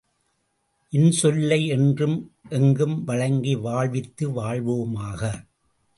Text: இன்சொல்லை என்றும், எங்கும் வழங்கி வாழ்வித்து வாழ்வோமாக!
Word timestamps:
இன்சொல்லை 0.93 1.67
என்றும், 1.67 2.17
எங்கும் 2.49 3.03
வழங்கி 3.03 3.55
வாழ்வித்து 3.55 4.29
வாழ்வோமாக! 4.29 5.21